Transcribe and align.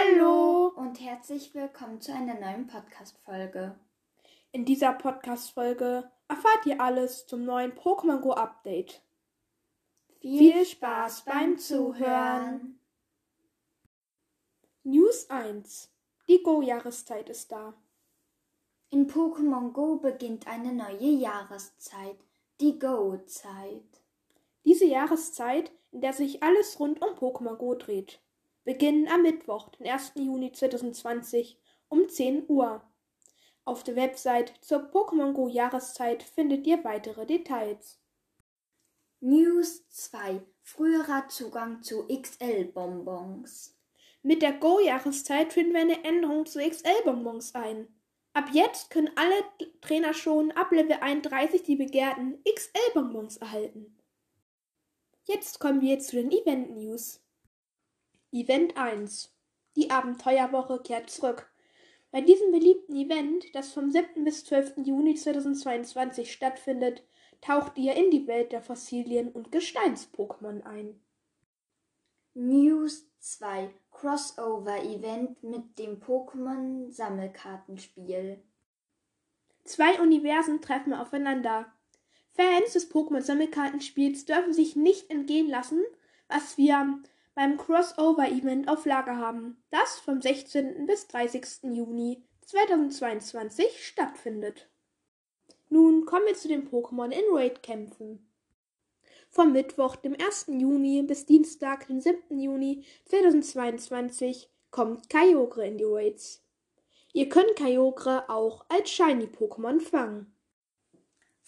Hallo 0.00 0.68
und 0.76 0.98
herzlich 1.00 1.54
willkommen 1.54 2.00
zu 2.00 2.14
einer 2.14 2.34
neuen 2.34 2.66
Podcast-Folge. 2.66 3.78
In 4.50 4.64
dieser 4.64 4.92
Podcast-Folge 4.94 6.10
erfahrt 6.26 6.64
ihr 6.64 6.80
alles 6.80 7.26
zum 7.26 7.44
neuen 7.44 7.72
Pokémon 7.72 8.20
Go 8.20 8.32
Update. 8.32 9.02
Viel 10.20 10.64
Spaß 10.64 11.24
beim 11.26 11.58
Zuhören! 11.58 12.78
News 14.84 15.28
1. 15.28 15.92
Die 16.28 16.42
Go-Jahreszeit 16.42 17.28
ist 17.28 17.52
da. 17.52 17.74
In 18.90 19.06
Pokémon 19.06 19.72
Go 19.72 19.96
beginnt 19.96 20.46
eine 20.46 20.72
neue 20.72 21.10
Jahreszeit, 21.10 22.16
die 22.60 22.78
Go-Zeit. 22.78 24.00
Diese 24.64 24.86
Jahreszeit, 24.86 25.72
in 25.90 26.00
der 26.00 26.14
sich 26.14 26.42
alles 26.42 26.80
rund 26.80 27.02
um 27.02 27.10
Pokémon 27.16 27.56
Go 27.56 27.74
dreht 27.74 28.18
beginnen 28.64 29.08
am 29.08 29.22
Mittwoch, 29.22 29.68
den 29.70 29.86
1. 29.86 30.12
Juni 30.16 30.52
2020 30.52 31.58
um 31.88 32.08
10 32.08 32.44
Uhr. 32.48 32.82
Auf 33.64 33.84
der 33.84 33.96
Website 33.96 34.54
zur 34.60 34.90
Pokémon 34.90 35.32
Go 35.32 35.48
Jahreszeit 35.48 36.22
findet 36.22 36.66
ihr 36.66 36.82
weitere 36.84 37.26
Details. 37.26 38.00
News 39.20 39.86
2. 39.88 40.40
Früherer 40.62 41.28
Zugang 41.28 41.82
zu 41.82 42.06
XL-Bonbons. 42.08 43.76
Mit 44.22 44.42
der 44.42 44.52
Go-Jahreszeit 44.52 45.52
führen 45.52 45.72
wir 45.72 45.80
eine 45.80 46.04
Änderung 46.04 46.44
zu 46.46 46.58
XL-Bonbons 46.58 47.54
ein. 47.54 47.88
Ab 48.32 48.50
jetzt 48.52 48.90
können 48.90 49.10
alle 49.16 49.44
Trainer 49.80 50.14
schon 50.14 50.52
ab 50.52 50.70
Level 50.72 50.98
31 51.00 51.62
die 51.62 51.76
begehrten 51.76 52.42
XL-Bonbons 52.44 53.38
erhalten. 53.38 53.98
Jetzt 55.24 55.58
kommen 55.58 55.80
wir 55.80 55.98
zu 56.00 56.16
den 56.16 56.30
Event-News. 56.30 57.20
Event 58.32 58.76
1 58.76 59.34
Die 59.74 59.90
Abenteuerwoche 59.90 60.80
kehrt 60.84 61.10
zurück. 61.10 61.50
Bei 62.12 62.20
diesem 62.20 62.52
beliebten 62.52 62.94
Event, 62.94 63.52
das 63.56 63.72
vom 63.72 63.90
7. 63.90 64.22
bis 64.22 64.44
12. 64.44 64.74
Juni 64.84 65.16
2022 65.16 66.32
stattfindet, 66.32 67.02
taucht 67.40 67.76
ihr 67.76 67.94
in 67.94 68.12
die 68.12 68.28
Welt 68.28 68.52
der 68.52 68.62
Fossilien 68.62 69.30
und 69.30 69.50
Gesteins-Pokémon 69.50 70.62
ein. 70.62 71.00
News 72.34 73.04
2 73.18 73.74
Crossover-Event 73.90 75.42
mit 75.42 75.76
dem 75.80 76.00
Pokémon-Sammelkartenspiel. 76.00 78.40
Zwei 79.64 80.00
Universen 80.00 80.62
treffen 80.62 80.94
aufeinander. 80.94 81.66
Fans 82.34 82.74
des 82.74 82.88
Pokémon-Sammelkartenspiels 82.92 84.24
dürfen 84.24 84.52
sich 84.52 84.76
nicht 84.76 85.10
entgehen 85.10 85.48
lassen, 85.48 85.82
was 86.28 86.56
wir 86.56 87.02
beim 87.34 87.56
Crossover-Event 87.56 88.68
auf 88.68 88.84
Lager 88.86 89.16
haben, 89.16 89.62
das 89.70 89.98
vom 90.00 90.20
16. 90.20 90.86
bis 90.86 91.06
30. 91.08 91.72
Juni 91.74 92.22
2022 92.42 93.86
stattfindet. 93.86 94.68
Nun 95.68 96.04
kommen 96.04 96.26
wir 96.26 96.34
zu 96.34 96.48
den 96.48 96.68
Pokémon 96.68 97.10
in 97.10 97.24
Raid-Kämpfen. 97.30 98.26
Vom 99.28 99.52
Mittwoch, 99.52 99.94
dem 99.94 100.14
1. 100.14 100.46
Juni 100.48 101.02
bis 101.02 101.24
Dienstag, 101.24 101.86
den 101.86 102.00
7. 102.00 102.40
Juni 102.40 102.84
2022 103.04 104.50
kommt 104.72 105.08
Kyogre 105.08 105.66
in 105.66 105.78
die 105.78 105.84
Raids. 105.84 106.42
Ihr 107.12 107.28
könnt 107.28 107.54
Kyogre 107.54 108.28
auch 108.28 108.64
als 108.68 108.90
Shiny-Pokémon 108.90 109.80
fangen. 109.80 110.34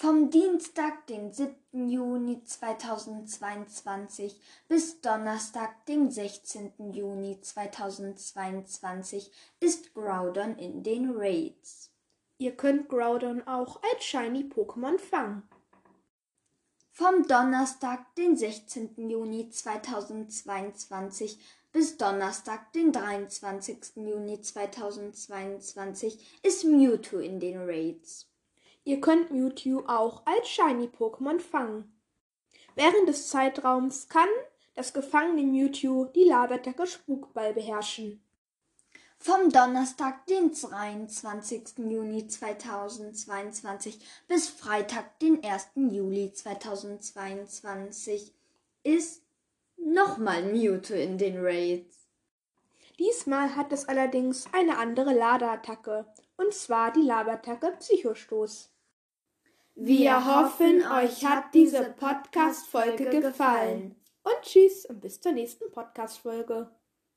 Vom 0.00 0.30
Dienstag, 0.30 1.08
den 1.08 1.32
7. 1.32 1.56
Juni 1.88 2.44
2022 2.44 4.40
bis 4.68 5.00
Donnerstag, 5.00 5.86
dem 5.86 6.08
16. 6.08 6.92
Juni 6.92 7.40
2022 7.40 9.32
ist 9.58 9.92
Groudon 9.94 10.56
in 10.56 10.84
den 10.84 11.10
Raids. 11.16 11.90
Ihr 12.38 12.56
könnt 12.56 12.88
Groudon 12.88 13.42
auch 13.48 13.82
als 13.82 14.04
Shiny 14.04 14.44
Pokémon 14.44 15.00
fangen. 15.00 15.42
Vom 16.92 17.26
Donnerstag, 17.26 18.14
den 18.14 18.36
16. 18.36 19.10
Juni 19.10 19.50
2022 19.50 21.40
bis 21.72 21.96
Donnerstag, 21.96 22.72
den 22.72 22.92
23. 22.92 23.96
Juni 23.96 24.40
2022 24.40 26.38
ist 26.44 26.62
Mewtwo 26.62 27.18
in 27.18 27.40
den 27.40 27.58
Raids. 27.66 28.28
Ihr 28.88 29.00
könnt 29.02 29.30
Mewtwo 29.30 29.84
auch 29.86 30.22
als 30.24 30.48
Shiny-Pokémon 30.48 31.40
fangen. 31.40 31.92
Während 32.74 33.06
des 33.06 33.28
Zeitraums 33.28 34.08
kann 34.08 34.30
das 34.76 34.94
gefangene 34.94 35.42
Mewtwo 35.42 36.06
die 36.06 36.24
Laberattacke 36.24 36.86
Spukball 36.86 37.52
beherrschen. 37.52 38.22
Vom 39.18 39.50
Donnerstag, 39.50 40.24
den 40.24 40.54
23. 40.54 41.76
Juni 41.76 42.28
2022 42.28 43.98
bis 44.26 44.48
Freitag, 44.48 45.18
den 45.18 45.44
1. 45.44 45.68
Juli 45.74 46.32
2022 46.32 48.32
ist 48.84 49.22
nochmal 49.76 50.44
Mewtwo 50.44 50.94
in 50.94 51.18
den 51.18 51.44
Raids. 51.44 52.08
Diesmal 52.98 53.54
hat 53.54 53.70
es 53.70 53.86
allerdings 53.86 54.46
eine 54.54 54.78
andere 54.78 55.12
Ladeattacke, 55.12 56.06
und 56.38 56.54
zwar 56.54 56.90
die 56.90 57.02
Laberattacke 57.02 57.76
Psychostoß. 57.80 58.70
Wir 59.80 60.26
hoffen, 60.26 60.82
euch 60.90 61.24
hat 61.24 61.54
diese 61.54 61.94
Podcast-Folge 62.00 63.20
gefallen. 63.20 63.94
Und 64.24 64.42
tschüss 64.42 64.84
und 64.86 65.00
bis 65.00 65.20
zur 65.20 65.30
nächsten 65.30 65.70
Podcast-Folge. 65.70 66.68